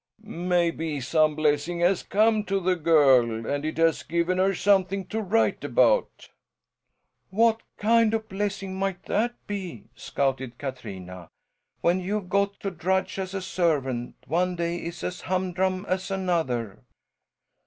"Maybe 0.23 0.99
some 0.99 1.35
blessing 1.35 1.81
has 1.81 2.01
come 2.01 2.43
to 2.45 2.59
the 2.59 2.75
girl, 2.75 3.45
and 3.45 3.63
it 3.63 3.77
has 3.77 4.01
given 4.01 4.39
her 4.39 4.55
something 4.55 5.05
to 5.09 5.21
write 5.21 5.63
about." 5.63 6.29
"What 7.29 7.61
kind 7.77 8.11
of 8.15 8.27
blessing 8.27 8.73
might 8.73 9.03
that 9.03 9.35
be?" 9.45 9.83
scouted 9.93 10.57
Katrina. 10.57 11.29
"When 11.81 11.99
you've 11.99 12.29
got 12.29 12.59
to 12.61 12.71
drudge 12.71 13.19
as 13.19 13.35
a 13.35 13.43
servant, 13.43 14.15
one 14.25 14.55
day 14.55 14.77
is 14.77 15.03
as 15.03 15.21
humdrum 15.21 15.85
as 15.87 16.09
another." 16.09 16.79